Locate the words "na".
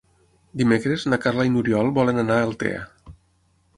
1.13-1.19